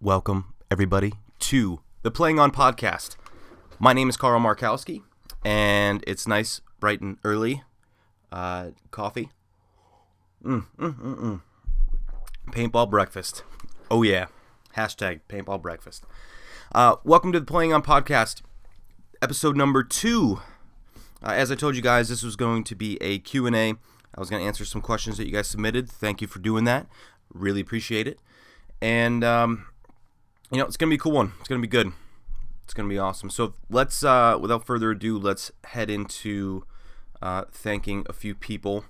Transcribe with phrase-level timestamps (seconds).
[0.00, 3.16] welcome everybody to the Playing On podcast.
[3.78, 5.02] My name is Carl Markowski,
[5.44, 7.62] and it's nice, bright and early.
[8.30, 9.30] Uh, coffee.
[10.44, 11.42] Mm, mm, mm, mm.
[12.50, 13.42] Paintball breakfast.
[13.90, 14.26] Oh yeah.
[14.76, 16.04] Hashtag paintball breakfast.
[16.74, 18.42] Uh, welcome to the Playing On podcast,
[19.22, 20.40] episode number two.
[21.22, 23.70] Uh, as I told you guys, this was going to be a Q&A.
[23.70, 25.90] I was going to answer some questions that you guys submitted.
[25.90, 26.86] Thank you for doing that.
[27.32, 28.20] Really appreciate it.
[28.82, 29.66] And um,
[30.50, 31.32] you know, it's gonna be a cool one.
[31.40, 31.92] It's gonna be good.
[32.64, 33.30] It's gonna be awesome.
[33.30, 36.64] So let's, uh, without further ado, let's head into
[37.22, 38.84] uh, thanking a few people,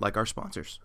[0.00, 0.78] like our sponsors.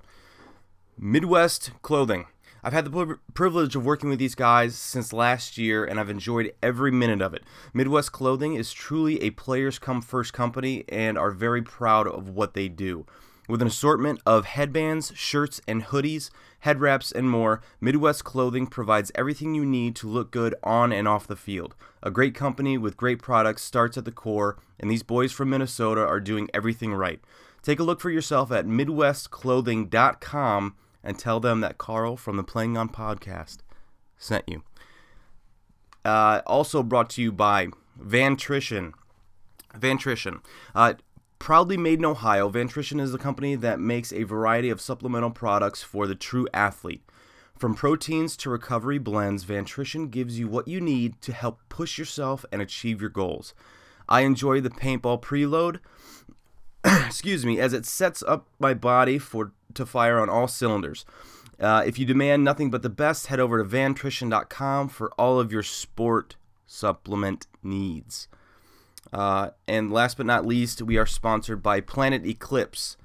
[0.97, 2.25] Midwest Clothing.
[2.63, 6.53] I've had the privilege of working with these guys since last year, and I've enjoyed
[6.61, 7.43] every minute of it.
[7.73, 12.53] Midwest Clothing is truly a players come first company and are very proud of what
[12.53, 13.07] they do.
[13.51, 16.29] With an assortment of headbands, shirts, and hoodies,
[16.61, 21.05] head wraps, and more, Midwest Clothing provides everything you need to look good on and
[21.05, 21.75] off the field.
[22.01, 25.99] A great company with great products starts at the core, and these boys from Minnesota
[25.99, 27.19] are doing everything right.
[27.61, 32.77] Take a look for yourself at MidwestClothing.com and tell them that Carl from the Playing
[32.77, 33.57] On podcast
[34.17, 34.63] sent you.
[36.05, 37.67] Uh, also brought to you by
[37.99, 38.93] Vantrition.
[40.73, 40.93] Uh,
[41.41, 45.81] Proudly made in Ohio, Vantrition is a company that makes a variety of supplemental products
[45.81, 47.01] for the true athlete.
[47.57, 52.45] From proteins to recovery blends, Vantrition gives you what you need to help push yourself
[52.51, 53.55] and achieve your goals.
[54.07, 55.79] I enjoy the paintball preload,
[57.07, 61.05] excuse me, as it sets up my body for to fire on all cylinders.
[61.59, 65.51] Uh, if you demand nothing but the best, head over to vantrition.com for all of
[65.51, 66.35] your sport
[66.67, 68.27] supplement needs.
[69.13, 72.97] Uh, and last but not least, we are sponsored by Planet Eclipse,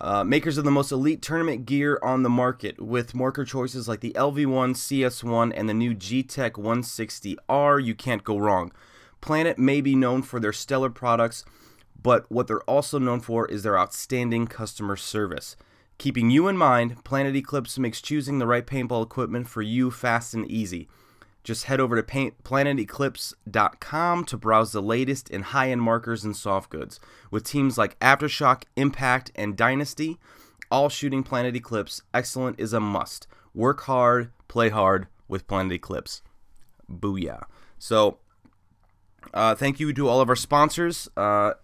[0.00, 4.00] uh, makers of the most elite tournament gear on the market, with marker choices like
[4.00, 7.84] the LV1, CS1, and the new Gtek 160R.
[7.84, 8.72] You can't go wrong.
[9.20, 11.44] Planet may be known for their stellar products,
[12.00, 15.56] but what they're also known for is their outstanding customer service.
[15.98, 20.32] Keeping you in mind, Planet Eclipse makes choosing the right paintball equipment for you fast
[20.32, 20.88] and easy.
[21.48, 26.36] Just head over to paint, planeteclipse.com to browse the latest in high end markers and
[26.36, 27.00] soft goods.
[27.30, 30.18] With teams like Aftershock, Impact, and Dynasty,
[30.70, 33.26] all shooting Planet Eclipse, excellent is a must.
[33.54, 36.20] Work hard, play hard with Planet Eclipse.
[36.86, 37.44] Booyah.
[37.78, 38.18] So,
[39.32, 41.08] uh, thank you to all of our sponsors.
[41.16, 41.54] Uh,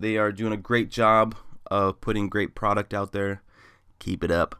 [0.00, 1.36] they are doing a great job
[1.70, 3.42] of putting great product out there.
[4.00, 4.56] Keep it up.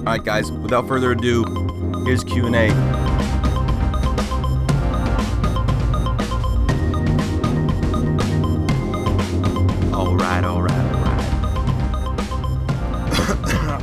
[0.00, 0.50] All right, guys.
[0.50, 1.44] Without further ado,
[2.04, 3.10] here's Q and A.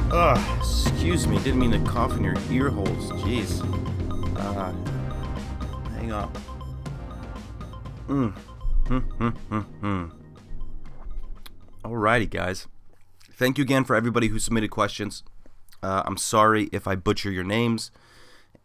[0.59, 3.11] Excuse me, didn't mean to cough in your ear holes.
[3.21, 3.61] Jeez.
[4.37, 4.71] Uh,
[5.91, 6.33] hang on.
[8.07, 8.31] Mm.
[8.87, 10.05] Hmm, hmm, hmm, hmm.
[11.83, 12.67] Alrighty, guys.
[13.31, 15.23] Thank you again for everybody who submitted questions.
[15.83, 17.91] Uh, I'm sorry if I butcher your names,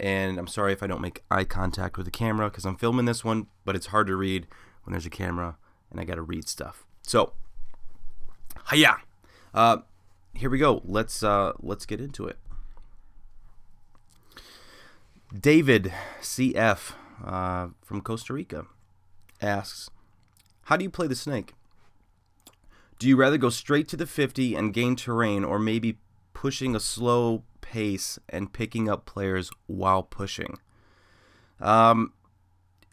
[0.00, 3.04] and I'm sorry if I don't make eye contact with the camera because I'm filming
[3.04, 4.46] this one, but it's hard to read
[4.84, 5.56] when there's a camera
[5.90, 6.84] and I got to read stuff.
[7.02, 7.34] So,
[8.70, 8.96] hiya.
[9.54, 9.78] Uh,
[10.34, 10.82] here we go.
[10.84, 12.38] Let's uh, let's get into it.
[15.38, 16.92] David CF
[17.24, 18.66] uh, from Costa Rica
[19.40, 19.90] asks,
[20.64, 21.52] "How do you play the snake?
[22.98, 25.98] Do you rather go straight to the 50 and gain terrain, or maybe
[26.42, 30.58] pushing a slow pace and picking up players while pushing.
[31.60, 32.14] Um,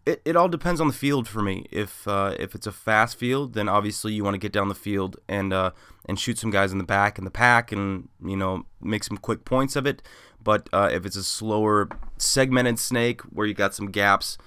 [0.06, 1.66] it, it all depends on the field for me.
[1.72, 4.76] If uh, if it's a fast field, then obviously you want to get down the
[4.76, 5.72] field and uh,
[6.06, 9.18] and shoot some guys in the back in the pack and you know make some
[9.18, 10.04] quick points of it.
[10.44, 11.90] But uh, if it's a slower
[12.20, 14.38] segmented snake where you got some gaps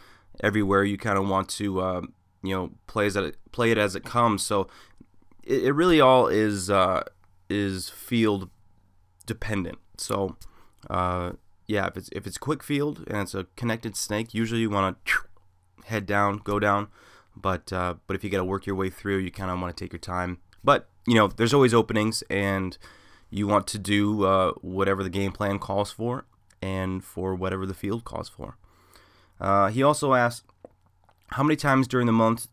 [0.44, 2.02] everywhere, you kind of want to uh,
[2.44, 4.46] you know play as it, play it as it comes.
[4.46, 4.68] So
[5.42, 7.02] it, it really all is uh,
[7.50, 8.48] is field
[9.22, 9.78] dependent.
[9.96, 10.36] So,
[10.90, 11.32] uh,
[11.66, 15.04] yeah, if it's if it's quick field and it's a connected snake, usually you want
[15.04, 15.12] to
[15.86, 16.88] head down, go down.
[17.36, 19.76] But uh, but if you got to work your way through, you kind of want
[19.76, 20.38] to take your time.
[20.62, 22.76] But you know, there's always openings, and
[23.30, 26.26] you want to do uh, whatever the game plan calls for,
[26.60, 28.56] and for whatever the field calls for.
[29.40, 30.44] Uh, he also asked,
[31.28, 32.46] how many times during the month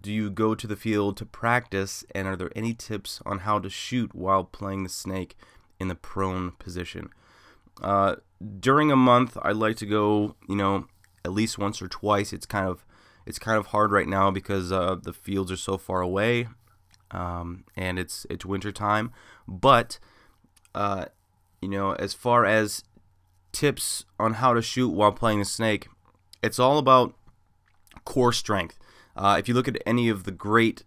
[0.00, 3.58] do you go to the field to practice, and are there any tips on how
[3.58, 5.36] to shoot while playing the snake
[5.78, 7.10] in the prone position.
[7.82, 8.16] Uh,
[8.60, 10.86] during a month, I like to go, you know,
[11.24, 12.32] at least once or twice.
[12.32, 12.84] It's kind of
[13.26, 16.48] it's kind of hard right now because uh, the fields are so far away,
[17.10, 19.12] um, and it's it's winter time.
[19.48, 19.98] But
[20.74, 21.06] uh,
[21.60, 22.84] you know, as far as
[23.52, 25.88] tips on how to shoot while playing the snake,
[26.42, 27.14] it's all about
[28.04, 28.78] core strength.
[29.16, 30.84] Uh, if you look at any of the great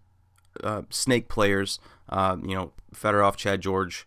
[0.62, 4.06] uh, snake players, uh, you know, Fedorov, Chad George,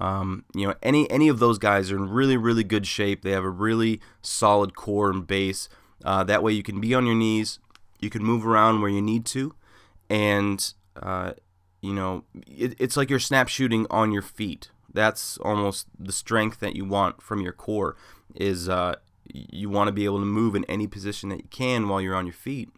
[0.00, 3.22] um, you know, any any of those guys are in really really good shape.
[3.22, 5.68] They have a really solid core and base.
[6.04, 7.58] Uh, that way, you can be on your knees,
[8.00, 9.54] you can move around where you need to,
[10.10, 11.32] and uh,
[11.80, 14.70] you know, it, it's like you're snap shooting on your feet.
[14.92, 17.96] That's almost the strength that you want from your core.
[18.34, 18.96] Is uh,
[19.26, 22.16] you want to be able to move in any position that you can while you're
[22.16, 22.70] on your feet,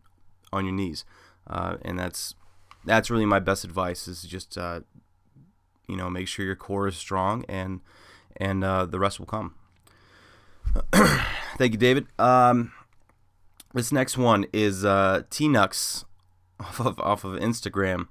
[0.53, 1.05] on your knees,
[1.49, 2.35] uh, and that's
[2.85, 4.09] that's really my best advice.
[4.09, 4.81] Is just uh,
[5.89, 7.81] you know make sure your core is strong and
[8.37, 9.55] and uh, the rest will come.
[10.93, 12.07] Thank you, David.
[12.19, 12.73] Um,
[13.73, 16.05] this next one is uh, T Nux
[16.61, 18.09] off of off of Instagram.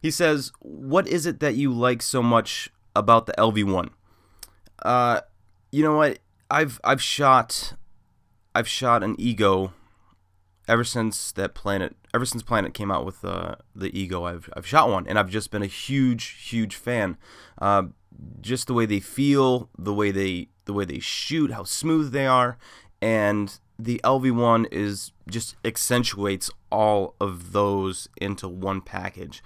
[0.00, 3.90] He says, "What is it that you like so much about the LV1?"
[4.82, 5.20] Uh,
[5.72, 6.18] you know what?
[6.50, 7.74] I've I've shot
[8.54, 9.72] I've shot an ego
[10.68, 14.66] ever since that planet ever since planet came out with uh, the ego I've, I've
[14.66, 17.16] shot one and i've just been a huge huge fan.
[17.60, 17.84] Uh,
[18.40, 22.26] just the way they feel the way they the way they shoot how smooth they
[22.26, 22.56] are
[23.02, 29.42] and the lv1 is just accentuates all of those into one package.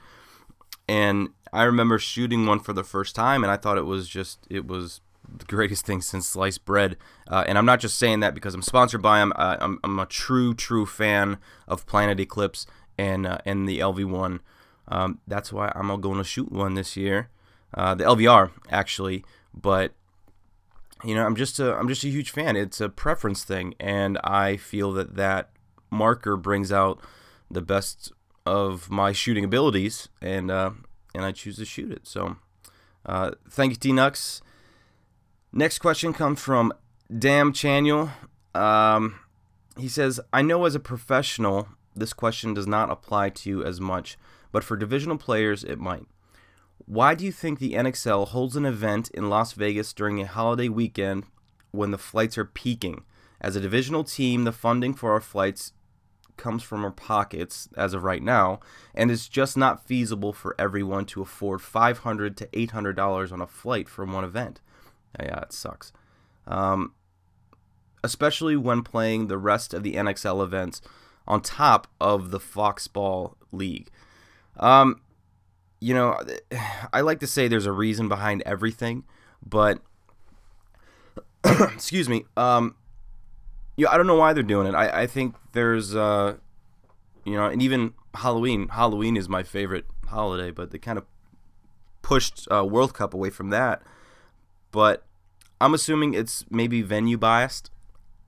[0.88, 4.46] And i remember shooting one for the first time and i thought it was just
[4.50, 5.00] it was
[5.36, 6.96] the greatest thing since sliced bread.
[7.26, 9.32] Uh, and I'm not just saying that because I'm sponsored by them.
[9.36, 12.66] Uh, I'm, I'm a true, true fan of Planet Eclipse
[12.96, 14.40] and uh, and the LV1.
[14.88, 17.28] Um, that's why I'm going to shoot one this year,
[17.74, 19.24] uh, the LVR actually.
[19.54, 19.92] But
[21.04, 22.56] you know, I'm just a I'm just a huge fan.
[22.56, 25.50] It's a preference thing, and I feel that that
[25.90, 27.00] marker brings out
[27.50, 28.12] the best
[28.44, 30.70] of my shooting abilities, and uh,
[31.14, 32.06] and I choose to shoot it.
[32.06, 32.36] So,
[33.48, 34.40] thank you, T Nux.
[35.52, 36.72] Next question comes from
[37.16, 38.10] Dam Chaniel.
[38.54, 39.20] Um,
[39.78, 43.80] he says, I know as a professional, this question does not apply to you as
[43.80, 44.18] much,
[44.52, 46.06] but for divisional players, it might.
[46.84, 50.68] Why do you think the NXL holds an event in Las Vegas during a holiday
[50.68, 51.24] weekend
[51.70, 53.04] when the flights are peaking?
[53.40, 55.72] As a divisional team, the funding for our flights
[56.36, 58.60] comes from our pockets as of right now,
[58.94, 63.88] and it's just not feasible for everyone to afford 500 to $800 on a flight
[63.88, 64.60] from one event.
[65.18, 65.92] Yeah, it sucks.
[66.46, 66.92] Um,
[68.02, 70.80] especially when playing the rest of the NXL events
[71.26, 73.90] on top of the Foxball League.
[74.56, 75.00] Um,
[75.80, 76.18] you know,
[76.92, 79.04] I like to say there's a reason behind everything,
[79.44, 79.80] but
[81.44, 82.24] excuse me.
[82.36, 82.74] Um,
[83.76, 84.74] yeah, I don't know why they're doing it.
[84.74, 86.36] I, I think there's, uh,
[87.24, 88.68] you know, and even Halloween.
[88.68, 91.04] Halloween is my favorite holiday, but they kind of
[92.02, 93.82] pushed uh, World Cup away from that
[94.70, 95.04] but
[95.60, 97.70] I'm assuming it's maybe venue biased.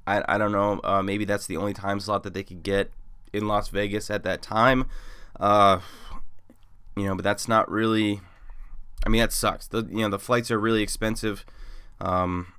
[0.06, 0.81] I, I don't know.
[0.82, 2.90] Uh, maybe that's the only time slot that they could get
[3.32, 4.87] in Las Vegas at that time.
[5.38, 5.81] Uh,
[6.96, 8.20] you know, but that's not really.
[9.06, 9.66] I mean, that sucks.
[9.66, 11.44] The you know the flights are really expensive.
[12.00, 12.52] Um,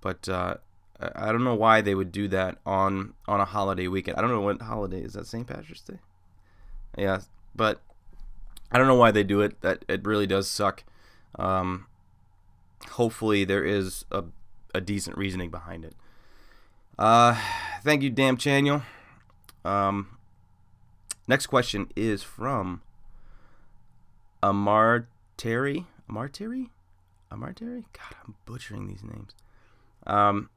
[0.00, 0.56] but uh,
[1.00, 4.18] I don't know why they would do that on on a holiday weekend.
[4.18, 5.26] I don't know what holiday is that.
[5.26, 5.46] St.
[5.46, 5.98] Patrick's Day.
[6.96, 7.20] Yeah,
[7.54, 7.80] but
[8.70, 9.60] I don't know why they do it.
[9.62, 10.84] That it really does suck.
[11.38, 11.86] Um,
[12.90, 14.24] hopefully there is a,
[14.74, 15.94] a decent reasoning behind it.
[16.98, 17.36] Uh,
[17.82, 18.82] thank you, Damn Chaniel.
[19.64, 20.18] Um,
[21.26, 22.82] next question is from
[24.42, 25.86] Amar Terry.
[26.08, 26.70] Amar Terry?
[27.30, 27.86] Amar Terry?
[27.92, 29.34] God, I'm butchering these names.
[30.06, 30.50] Um,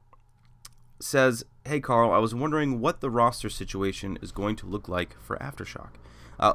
[1.00, 5.16] says, Hey, Carl, I was wondering what the roster situation is going to look like
[5.20, 5.90] for Aftershock.
[6.38, 6.54] Uh,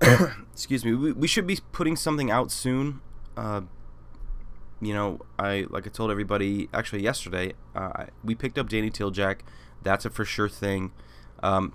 [0.52, 0.94] excuse me.
[0.94, 3.00] We, we should be putting something out soon.
[3.36, 3.62] Uh,
[4.80, 9.40] you know, I like I told everybody actually yesterday, uh, we picked up Danny Tiljack.
[9.82, 10.92] That's a for sure thing.
[11.42, 11.74] Um,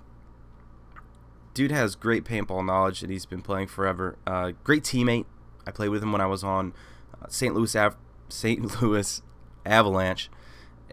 [1.54, 4.16] dude has great paintball knowledge and he's been playing forever.
[4.26, 5.24] Uh, great teammate.
[5.66, 6.72] I played with him when I was on
[7.14, 7.54] uh, St.
[7.54, 7.96] Louis Av-
[8.28, 8.82] St.
[8.82, 9.22] Louis
[9.64, 10.30] Avalanche,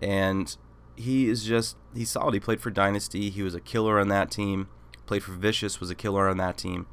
[0.01, 0.55] and
[0.95, 2.33] he is just he's solid.
[2.33, 3.29] He played for Dynasty.
[3.29, 4.69] He was a killer on that team.
[5.05, 5.79] Played for Vicious.
[5.79, 6.87] Was a killer on that team,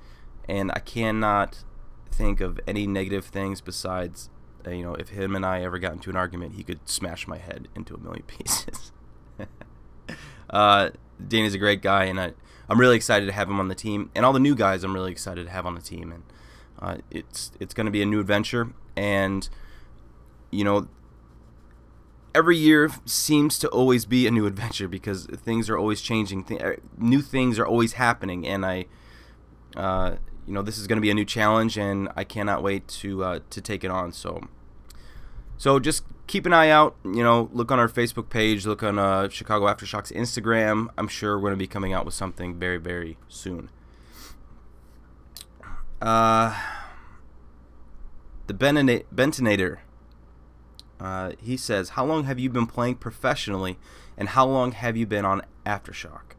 [0.48, 1.64] and I cannot
[2.10, 4.30] think of any negative things besides
[4.66, 7.38] you know, if him and I ever got into an argument, he could smash my
[7.38, 8.92] head into a million pieces.
[10.50, 10.90] uh,
[11.26, 12.32] Danny's a great guy, and I,
[12.68, 14.94] I'm really excited to have him on the team, and all the new guys I'm
[14.94, 16.22] really excited to have on the team, and
[16.78, 19.48] uh, it's it's going to be a new adventure, and
[20.50, 20.88] you know,
[22.34, 26.60] every year seems to always be a new adventure because things are always changing, Th-
[26.62, 28.86] er, new things are always happening, and I.
[29.76, 30.16] Uh,
[30.50, 33.22] you know this is going to be a new challenge, and I cannot wait to
[33.22, 34.10] uh, to take it on.
[34.10, 34.48] So,
[35.56, 36.96] so just keep an eye out.
[37.04, 40.88] You know, look on our Facebook page, look on uh, Chicago Aftershocks Instagram.
[40.98, 43.70] I'm sure we're going to be coming out with something very, very soon.
[46.02, 46.60] Uh,
[48.48, 49.78] the Bentonator.
[50.98, 53.78] Uh, he says, How long have you been playing professionally,
[54.18, 56.34] and how long have you been on Aftershock?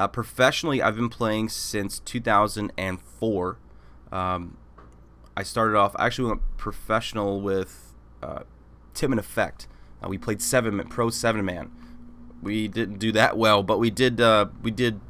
[0.00, 3.58] Uh, professionally, I've been playing since 2004.
[4.10, 4.56] Um,
[5.36, 7.92] I started off, I actually went professional with
[8.22, 8.44] uh,
[8.94, 9.68] Tippmann Effect.
[10.02, 11.70] Uh, we played seven pro seven man.
[12.40, 15.02] We didn't do that well, but we did uh, we did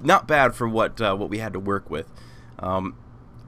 [0.00, 2.10] not bad for what uh, what we had to work with.
[2.58, 2.96] Um,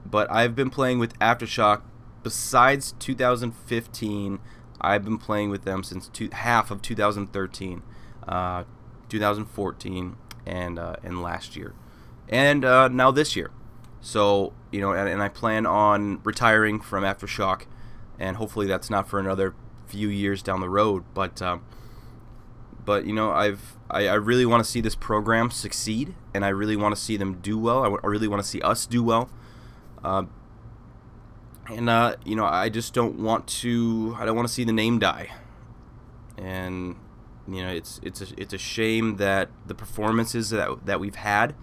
[0.05, 1.81] but I've been playing with Aftershock
[2.21, 4.37] besides 2015.
[4.79, 7.81] I've been playing with them since two, half of 2013,
[8.27, 8.65] uh,
[9.09, 11.73] 2014, and uh, and last year,
[12.27, 13.51] and uh, now this year.
[14.01, 17.63] So you know, and, and, I plan on retiring from Aftershock,
[18.17, 19.53] and hopefully that's not for another
[19.87, 21.03] few years down the road.
[21.13, 21.63] But um,
[22.85, 26.49] but you know, I've I, I really want to see this program succeed, and I
[26.49, 27.79] really want to see them do well.
[27.79, 29.29] I, w- I really want to see us do well.
[30.03, 30.23] Uh,
[31.67, 34.15] and uh, you know, I just don't want to.
[34.17, 35.29] I don't want to see the name die.
[36.37, 36.95] And
[37.55, 41.55] you know, it's it's a it's a shame that the performances that that we've had,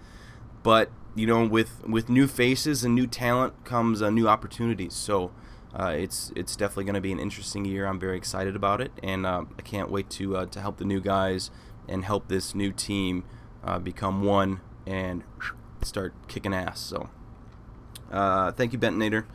[0.63, 4.93] but you know, with with new faces and new talent comes uh, new opportunities.
[4.93, 5.31] So.
[5.77, 7.85] Uh, it's it's definitely going to be an interesting year.
[7.85, 10.85] I'm very excited about it, and uh, I can't wait to uh, to help the
[10.85, 11.51] new guys
[11.87, 13.25] and help this new team
[13.63, 15.23] uh, become one and
[15.83, 16.79] start kicking ass.
[16.79, 17.09] So,
[18.11, 19.25] uh, thank you, Bentonator.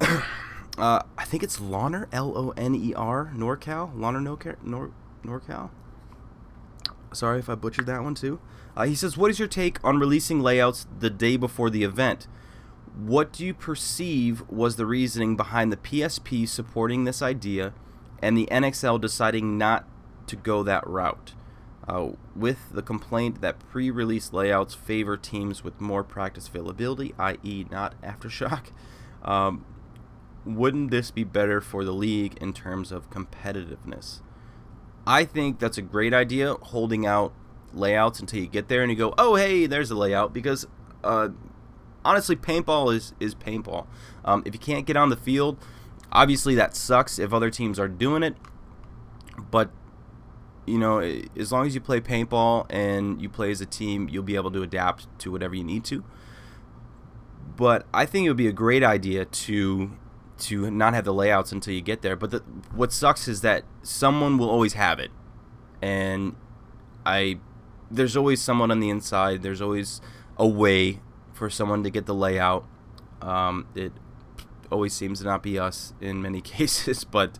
[0.00, 4.92] uh, I think it's Loner, L O N E R, NorCal, Loner NorCal, Nor
[5.24, 5.70] NorCal.
[7.12, 8.40] Sorry if I butchered that one too.
[8.76, 12.28] Uh, he says, "What is your take on releasing layouts the day before the event?
[12.96, 17.72] What do you perceive was the reasoning behind the PSP supporting this idea,
[18.22, 19.88] and the NXL deciding not
[20.26, 21.34] to go that route?"
[21.88, 27.66] Uh, with the complaint that pre release layouts favor teams with more practice availability, i.e.,
[27.70, 28.66] not Aftershock.
[29.24, 29.64] Um,
[30.44, 34.20] wouldn't this be better for the league in terms of competitiveness?
[35.10, 37.32] I think that's a great idea, holding out
[37.74, 40.32] layouts until you get there and you go, oh, hey, there's a layout.
[40.32, 40.68] Because
[41.02, 41.30] uh,
[42.04, 43.88] honestly, paintball is, is paintball.
[44.24, 45.58] Um, if you can't get on the field,
[46.12, 48.36] obviously that sucks if other teams are doing it.
[49.50, 49.72] But,
[50.64, 51.00] you know,
[51.36, 54.52] as long as you play paintball and you play as a team, you'll be able
[54.52, 56.04] to adapt to whatever you need to.
[57.56, 59.90] But I think it would be a great idea to
[60.40, 62.16] to not have the layouts until you get there.
[62.16, 62.38] But the,
[62.74, 65.10] what sucks is that someone will always have it,
[65.80, 66.36] and
[67.06, 67.38] I
[67.90, 69.42] there's always someone on the inside.
[69.42, 70.00] There's always
[70.36, 71.00] a way
[71.32, 72.64] for someone to get the layout.
[73.20, 73.92] Um, it
[74.70, 77.38] always seems to not be us in many cases, but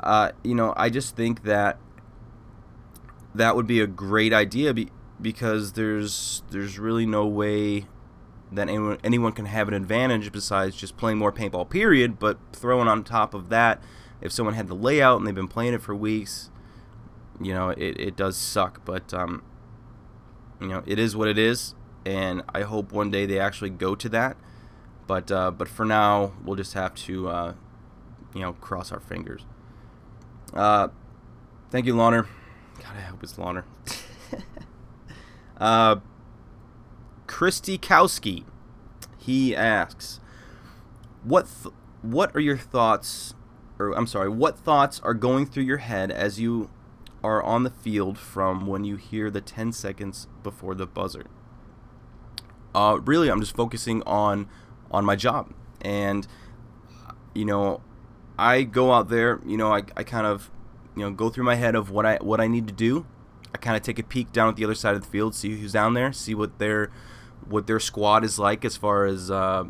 [0.00, 1.78] uh, you know, I just think that
[3.34, 4.88] that would be a great idea be,
[5.20, 7.86] because there's there's really no way
[8.52, 11.68] that anyone anyone can have an advantage besides just playing more paintball.
[11.68, 12.18] Period.
[12.18, 13.82] But throwing on top of that,
[14.20, 16.50] if someone had the layout and they've been playing it for weeks,
[17.40, 18.84] you know, it, it does suck.
[18.84, 19.42] But um,
[20.60, 23.94] you know, it is what it is, and I hope one day they actually go
[23.94, 24.36] to that.
[25.06, 27.54] But uh, but for now, we'll just have to uh,
[28.34, 29.46] you know cross our fingers.
[30.52, 30.88] Uh,
[31.70, 32.26] thank you, Launer.
[32.78, 33.64] God, I hope it's Launer.
[35.58, 35.96] uh,
[37.30, 38.42] Christy Kowski.
[39.16, 40.18] He asks,
[41.22, 41.72] "What th-
[42.02, 43.34] what are your thoughts?
[43.78, 46.70] Or I'm sorry, what thoughts are going through your head as you
[47.22, 51.26] are on the field from when you hear the 10 seconds before the buzzer?"
[52.74, 54.48] Uh, really, I'm just focusing on
[54.90, 56.26] on my job, and
[57.32, 57.80] you know,
[58.38, 59.40] I go out there.
[59.46, 60.50] You know, I, I kind of
[60.96, 63.06] you know go through my head of what I what I need to do.
[63.54, 65.56] I kind of take a peek down at the other side of the field, see
[65.56, 66.90] who's down there, see what they're
[67.48, 69.64] what their squad is like as far as uh,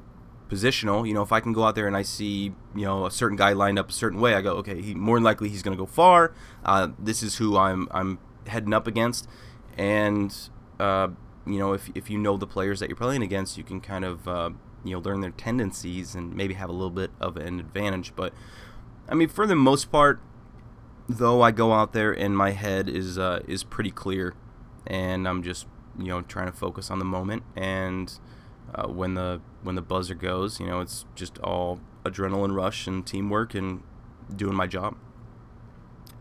[0.48, 1.06] positional.
[1.06, 3.36] You know, if I can go out there and I see you know a certain
[3.36, 5.76] guy lined up a certain way, I go, okay, he more than likely he's going
[5.76, 6.34] to go far.
[6.64, 9.28] Uh, this is who I'm I'm heading up against,
[9.78, 10.36] and
[10.78, 11.08] uh,
[11.46, 14.04] you know if if you know the players that you're playing against, you can kind
[14.04, 14.50] of uh,
[14.84, 18.12] you know learn their tendencies and maybe have a little bit of an advantage.
[18.16, 18.34] But
[19.08, 20.20] I mean, for the most part,
[21.08, 24.34] though, I go out there and my head is uh, is pretty clear,
[24.86, 25.66] and I'm just
[25.98, 27.42] you know trying to focus on the moment.
[27.56, 28.12] And
[28.74, 33.06] uh, when the when the buzzer goes you know it's just all adrenaline rush and
[33.06, 33.82] teamwork and
[34.34, 34.96] doing my job.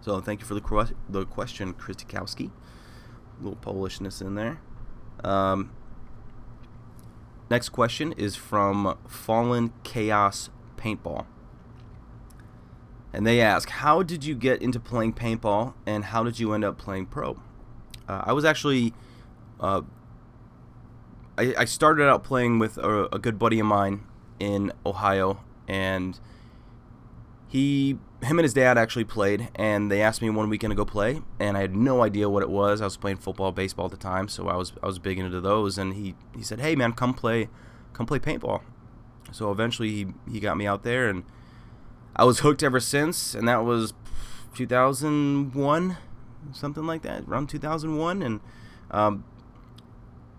[0.01, 2.51] So thank you for the, que- the question Kristikowski
[3.39, 4.59] a little Polishness in there.
[5.23, 5.71] Um,
[7.49, 11.25] next question is from Fallen Chaos Paintball.
[13.11, 16.63] And they ask, "How did you get into playing paintball, and how did you end
[16.63, 17.37] up playing pro?"
[18.07, 18.93] Uh, I was actually,
[19.59, 19.81] uh,
[21.37, 24.03] I, I, started out playing with a, a, good buddy of mine
[24.39, 26.19] in Ohio, and
[27.47, 30.85] he, him and his dad actually played, and they asked me one weekend to go
[30.85, 32.81] play, and I had no idea what it was.
[32.81, 35.41] I was playing football, baseball at the time, so I was I was big into
[35.41, 37.49] those, and he he said, "Hey man, come play,
[37.93, 38.61] come play paintball."
[39.31, 41.23] So eventually he he got me out there and
[42.19, 43.93] I was hooked ever since, and that was
[44.53, 45.97] 2001,
[46.51, 48.21] something like that, around 2001.
[48.21, 48.41] And,
[48.91, 49.23] um,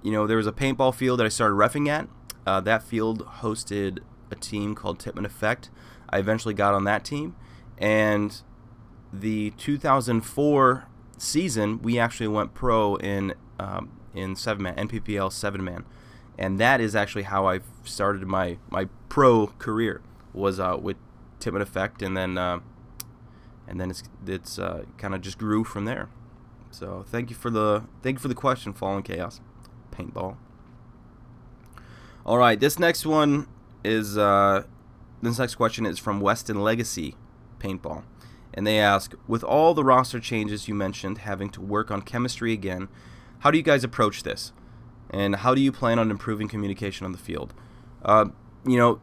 [0.02, 2.08] you know, there was a paintball field that I started refing at.
[2.46, 3.98] Uh, that field hosted
[4.30, 5.70] a team called Tippmann Effect.
[6.08, 7.36] I eventually got on that team.
[7.78, 8.40] And
[9.12, 10.86] the 2004
[11.18, 15.84] season, we actually went pro in um, in seven man NPPL seven man,
[16.38, 20.02] and that is actually how I started my my pro career
[20.32, 20.96] was uh, with
[21.38, 22.60] Tippmann effect, and then uh,
[23.68, 26.08] and then it's it's uh, kind of just grew from there.
[26.70, 29.40] So thank you for the thank you for the question, Fallen Chaos,
[30.00, 30.36] paintball.
[32.24, 33.48] All right, this next one
[33.84, 34.64] is uh,
[35.22, 37.16] this next question is from Weston Legacy
[37.58, 38.04] Paintball,
[38.54, 42.52] and they ask, with all the roster changes you mentioned, having to work on chemistry
[42.52, 42.88] again,
[43.40, 44.52] how do you guys approach this,
[45.10, 47.54] and how do you plan on improving communication on the field?
[48.02, 48.26] Uh,
[48.66, 49.00] you know,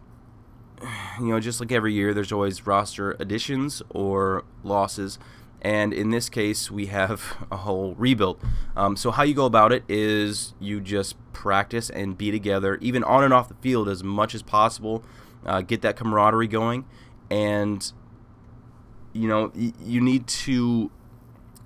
[1.20, 5.18] you know, just like every year, there's always roster additions or losses.
[5.62, 8.42] And in this case, we have a whole rebuild.
[8.76, 13.04] Um, so, how you go about it is you just practice and be together, even
[13.04, 15.04] on and off the field, as much as possible.
[15.46, 16.86] Uh, get that camaraderie going.
[17.30, 17.92] And,
[19.14, 20.92] you know, y- you need to.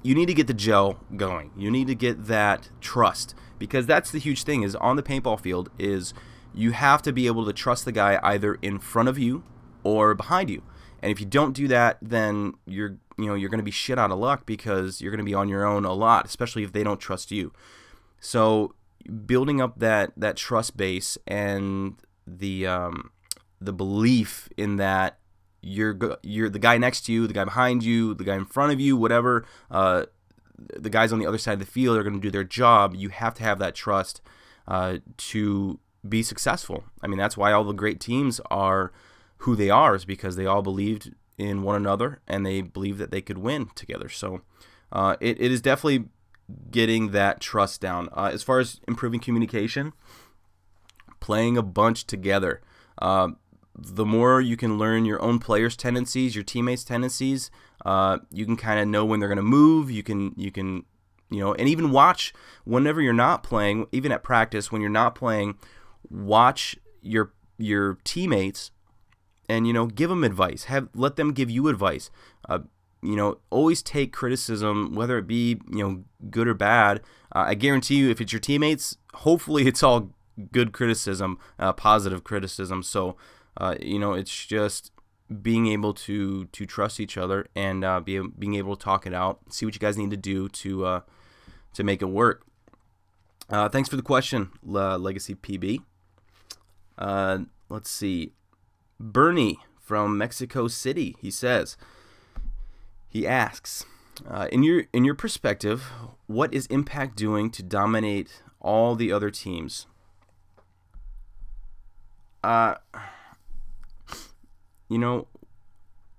[0.03, 1.51] You need to get the gel going.
[1.55, 4.63] You need to get that trust because that's the huge thing.
[4.63, 6.15] Is on the paintball field is
[6.53, 9.43] you have to be able to trust the guy either in front of you
[9.83, 10.63] or behind you.
[11.01, 13.99] And if you don't do that, then you're you know you're going to be shit
[13.99, 16.71] out of luck because you're going to be on your own a lot, especially if
[16.71, 17.53] they don't trust you.
[18.19, 18.73] So
[19.25, 21.95] building up that that trust base and
[22.27, 23.12] the um,
[23.60, 25.17] the belief in that
[25.62, 28.73] you're you're the guy next to you, the guy behind you, the guy in front
[28.73, 29.45] of you, whatever.
[29.69, 30.05] Uh,
[30.77, 32.95] the guys on the other side of the field are going to do their job.
[32.95, 34.21] You have to have that trust
[34.67, 36.84] uh, to be successful.
[37.01, 38.91] I mean, that's why all the great teams are
[39.38, 43.12] who they are, is because they all believed in one another and they believe that
[43.12, 44.10] they could win together.
[44.10, 44.41] So
[44.91, 46.10] uh, it, it is definitely
[46.69, 48.10] getting that trust down.
[48.15, 49.93] Uh, as far as improving communication,
[51.19, 52.62] playing a bunch together.
[53.01, 53.30] Uh,
[53.73, 57.49] the more you can learn your own players' tendencies, your teammates' tendencies,
[57.86, 59.89] uh, you can kind of know when they're going to move.
[59.89, 60.86] You can you can
[61.30, 62.34] you know, and even watch
[62.65, 65.58] whenever you're not playing, even at practice when you're not playing,
[66.10, 68.71] watch your your teammates
[69.51, 70.65] and you know give them advice.
[70.65, 72.09] Have let them give you advice.
[72.47, 72.59] Uh,
[73.01, 77.01] you know always take criticism whether it be you know good or bad.
[77.33, 80.11] Uh, i guarantee you if it's your teammates hopefully it's all
[80.51, 82.81] good criticism uh, positive criticism.
[82.81, 83.17] So
[83.57, 84.91] uh, you know it's just
[85.41, 89.13] being able to to trust each other and uh, be, being able to talk it
[89.13, 91.01] out see what you guys need to do to uh,
[91.73, 92.45] to make it work.
[93.49, 95.81] Thanks for the question legacy pb
[97.71, 98.33] let's see.
[99.01, 101.15] Bernie from Mexico City.
[101.19, 101.75] He says,
[103.09, 103.85] he asks,
[104.29, 105.91] uh, in your in your perspective,
[106.27, 109.87] what is Impact doing to dominate all the other teams?
[112.43, 112.75] Uh,
[114.89, 115.27] you know,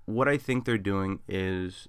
[0.06, 1.88] what I think they're doing is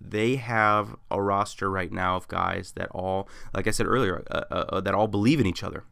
[0.00, 4.44] they have a roster right now of guys that all, like I said earlier, uh,
[4.50, 5.84] uh, uh that all believe in each other,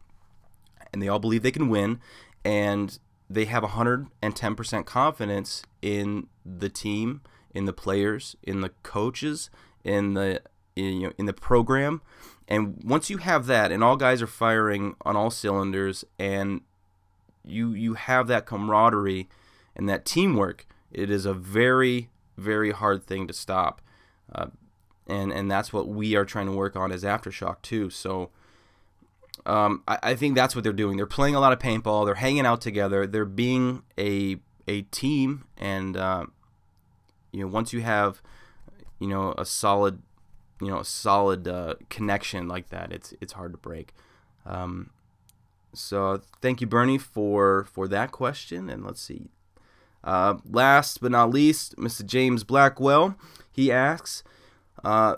[0.93, 2.01] and they all believe they can win,
[2.45, 2.99] and
[3.31, 7.21] they have 110% confidence in the team,
[7.55, 9.51] in the players, in the coaches,
[9.85, 10.43] in the
[10.77, 12.01] in, you know, in the program.
[12.47, 16.63] And once you have that, and all guys are firing on all cylinders, and
[17.45, 19.29] you you have that camaraderie
[19.77, 23.83] and that teamwork, it is a very very hard thing to stop.
[24.33, 24.47] Uh,
[25.07, 27.91] and and that's what we are trying to work on as aftershock too.
[27.91, 28.31] So
[29.49, 30.97] um, I, I, think that's what they're doing.
[30.97, 32.05] They're playing a lot of paintball.
[32.05, 33.07] They're hanging out together.
[33.07, 36.27] They're being a a team, and uh,
[37.33, 38.21] you know, once you have
[39.01, 40.03] you know a solid
[40.61, 43.95] you know a solid uh, connection like that, it's it's hard to break.
[44.45, 44.91] Um,
[45.73, 48.69] so thank you, Bernie, for for that question.
[48.69, 49.31] And let's see.
[50.05, 52.05] Uh, last but not least, Mr.
[52.05, 53.17] James Blackwell.
[53.51, 54.23] He asks,
[54.85, 55.17] uh,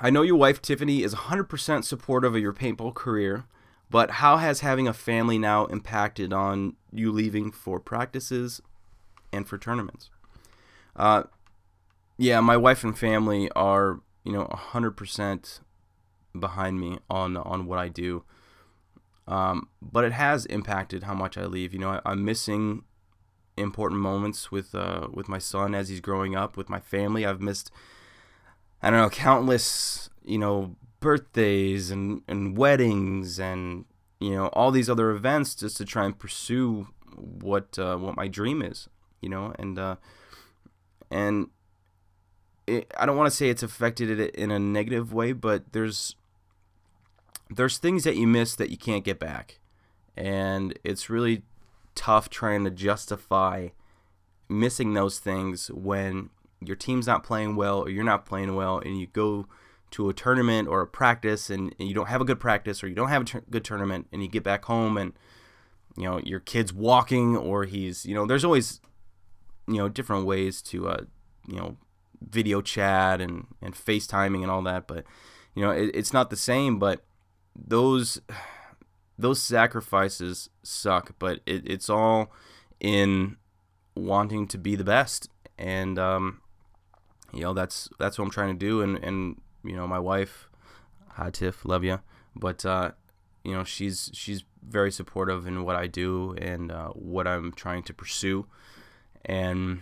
[0.00, 3.46] I know your wife Tiffany is 100% supportive of your paintball career,
[3.90, 8.60] but how has having a family now impacted on you leaving for practices
[9.32, 10.10] and for tournaments?
[10.94, 11.24] Uh,
[12.16, 15.60] yeah, my wife and family are you know hundred percent
[16.38, 18.24] behind me on on what I do.
[19.26, 21.72] Um, but it has impacted how much I leave.
[21.72, 22.84] You know, I, am missing
[23.56, 27.24] important moments with uh, with my son as he's growing up, with my family.
[27.24, 27.70] I've missed,
[28.82, 33.84] I don't know, countless you know birthdays and and weddings and
[34.20, 38.28] you know all these other events just to try and pursue what uh, what my
[38.28, 38.88] dream is.
[39.20, 39.96] You know, and uh,
[41.10, 41.48] and
[42.66, 46.14] it, I don't want to say it's affected it in a negative way, but there's
[47.50, 49.58] there's things that you miss that you can't get back,
[50.16, 51.42] and it's really
[51.94, 53.68] tough trying to justify
[54.48, 58.98] missing those things when your team's not playing well or you're not playing well, and
[58.98, 59.46] you go
[59.90, 62.88] to a tournament or a practice and, and you don't have a good practice or
[62.88, 65.12] you don't have a good tournament, and you get back home and
[65.96, 68.80] you know your kid's walking or he's you know there's always
[69.66, 71.04] you know different ways to uh,
[71.46, 71.76] you know
[72.20, 75.04] video chat and and FaceTiming and all that, but
[75.54, 76.78] you know it, it's not the same.
[76.78, 77.04] But
[77.54, 78.20] those
[79.18, 82.32] those sacrifices suck, but it, it's all
[82.80, 83.36] in
[83.96, 86.40] wanting to be the best, and um,
[87.32, 88.82] you know that's that's what I'm trying to do.
[88.82, 90.48] And and you know my wife,
[91.08, 92.00] hi Tiff, love you,
[92.34, 92.92] but uh,
[93.44, 97.82] you know she's she's very supportive in what I do and uh, what I'm trying
[97.84, 98.46] to pursue,
[99.24, 99.80] and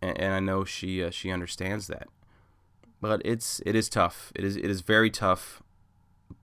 [0.00, 2.08] and, I know she uh, she understands that.
[3.00, 4.32] But it's it is tough.
[4.34, 5.62] It is it is very tough.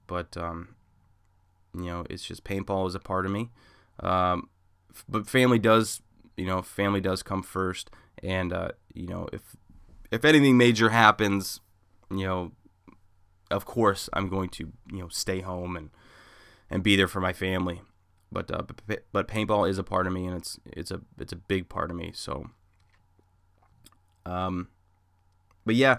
[0.07, 0.75] But um,
[1.73, 3.49] you know, it's just paintball is a part of me.
[3.99, 4.49] Um,
[5.07, 6.01] but family does,
[6.35, 7.89] you know, family does come first.
[8.23, 9.55] And uh, you know, if
[10.11, 11.59] if anything major happens,
[12.09, 12.51] you know,
[13.51, 15.89] of course I'm going to you know stay home and
[16.69, 17.81] and be there for my family.
[18.31, 21.33] But uh, but, but paintball is a part of me, and it's it's a it's
[21.33, 22.11] a big part of me.
[22.13, 22.49] So
[24.25, 24.67] um,
[25.65, 25.97] but yeah,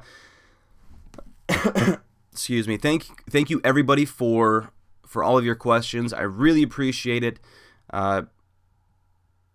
[2.33, 2.77] excuse me.
[2.77, 4.73] Thank thank you everybody for
[5.07, 6.13] for all of your questions.
[6.13, 7.41] I really appreciate it.
[7.93, 8.23] Uh,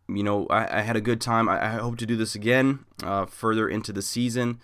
[0.07, 1.49] you know, I, I, had a good time.
[1.49, 4.59] I, I, hope to do this again uh, further into the season,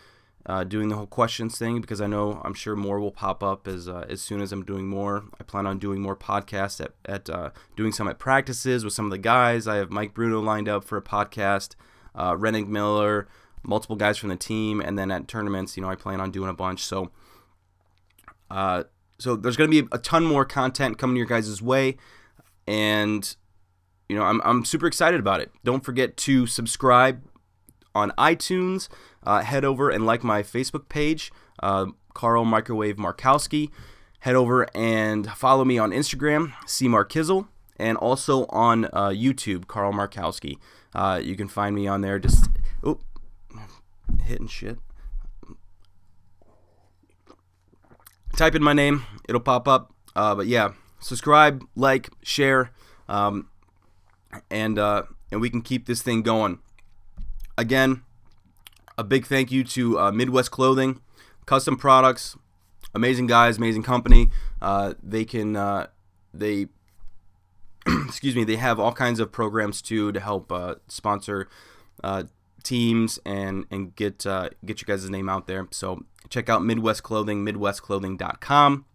[0.46, 3.68] uh, doing the whole questions thing because I know I'm sure more will pop up
[3.68, 5.24] as uh, as soon as I'm doing more.
[5.40, 9.06] I plan on doing more podcasts at, at uh, doing some at practices with some
[9.06, 9.68] of the guys.
[9.68, 11.76] I have Mike Bruno lined up for a podcast.
[12.14, 13.28] Uh, Miller,
[13.64, 16.50] multiple guys from the team, and then at tournaments, you know, I plan on doing
[16.50, 16.84] a bunch.
[16.84, 17.12] So,
[18.50, 18.84] uh,
[19.18, 21.98] so there's going to be a ton more content coming your guys' way,
[22.68, 23.36] and
[24.12, 25.54] you know, I'm I'm super excited about it.
[25.64, 27.24] Don't forget to subscribe
[27.96, 28.90] on iTunes.
[29.24, 31.32] Uh, head over and like my Facebook page,
[31.64, 33.70] uh, Carl Microwave Markowski.
[34.20, 37.48] Head over and follow me on Instagram, C Markizzle,
[37.78, 40.58] and also on uh, YouTube, Carl Markowski.
[40.94, 42.20] Uh, you can find me on there.
[42.20, 42.50] Just
[42.84, 43.00] oh,
[44.26, 44.78] hitting shit.
[48.36, 49.94] Type in my name, it'll pop up.
[50.18, 52.72] Uh, but yeah, subscribe, like, share,
[53.08, 53.48] um,
[54.50, 56.60] and uh, and we can keep this thing going.
[57.58, 58.04] Again,
[58.98, 61.02] a big thank you to uh, Midwest Clothing,
[61.46, 62.38] custom products,
[62.94, 64.30] amazing guys, amazing company.
[64.62, 65.88] Uh, they can uh,
[66.34, 66.68] they
[68.06, 71.48] excuse me, they have all kinds of programs too to help uh, sponsor
[72.04, 72.24] uh,
[72.64, 75.68] teams and and get uh, get you guys' name out there.
[75.72, 78.86] So check out Midwest Clothing, MidwestClothing.com.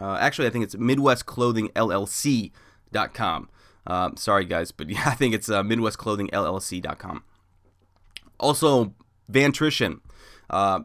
[0.00, 3.48] Actually, I think it's MidwestClothingLLC.com.
[3.86, 7.24] Uh, sorry, guys, but yeah, I think it's uh, MidwestClothingLLC.com.
[8.38, 8.94] Also,
[9.28, 10.00] Vantrition,
[10.50, 10.80] uh,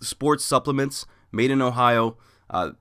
[0.00, 2.16] sports supplements made in Ohio.
[2.48, 2.72] Uh,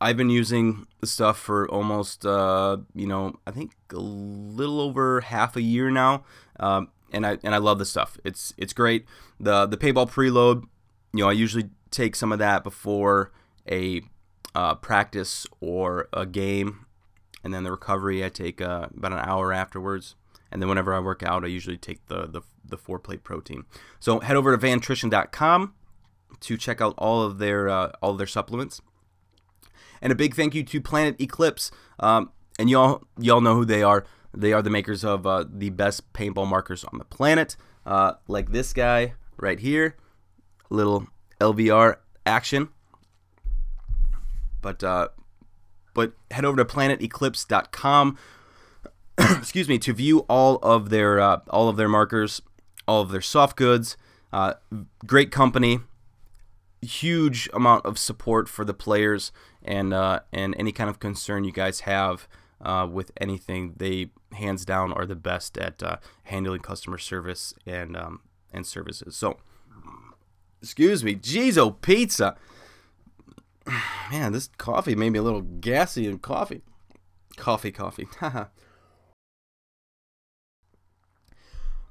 [0.00, 5.22] I've been using the stuff for almost, uh, you know, I think a little over
[5.22, 6.24] half a year now.
[6.60, 8.18] Um, and I and I love the stuff.
[8.24, 9.06] It's it's great.
[9.40, 10.64] The the paintball preload,
[11.12, 13.32] you know, I usually take some of that before
[13.70, 14.02] a
[14.54, 16.83] uh, practice or a game,
[17.44, 20.16] and then the recovery I take uh, about an hour afterwards.
[20.50, 23.64] And then whenever I work out, I usually take the the, the four plate protein.
[24.00, 25.74] So head over to vantrition.com
[26.40, 28.80] to check out all of their uh, all of their supplements.
[30.00, 31.70] And a big thank you to Planet Eclipse.
[32.00, 34.04] Um, and y'all y'all know who they are.
[34.32, 38.50] They are the makers of uh, the best paintball markers on the planet, uh, like
[38.50, 39.96] this guy right here.
[40.70, 41.06] Little
[41.40, 42.70] LVR action.
[44.60, 45.08] But uh,
[45.94, 48.18] but head over to planeteclipse.com.
[49.18, 52.42] excuse me to view all of their uh, all of their markers,
[52.86, 53.96] all of their soft goods.
[54.32, 54.54] Uh,
[55.06, 55.78] great company,
[56.82, 59.30] huge amount of support for the players
[59.62, 62.28] and uh, and any kind of concern you guys have
[62.60, 63.74] uh, with anything.
[63.76, 68.20] They hands down are the best at uh, handling customer service and um,
[68.52, 69.16] and services.
[69.16, 69.38] So,
[70.60, 72.36] excuse me, Jizo Pizza.
[74.10, 76.62] Man, this coffee made me a little gassy and coffee.
[77.36, 78.08] Coffee, coffee.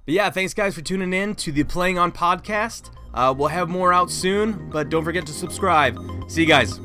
[0.06, 2.90] But yeah, thanks guys for tuning in to the Playing On podcast.
[3.14, 5.98] Uh, we'll have more out soon, but don't forget to subscribe.
[6.28, 6.78] See you guys.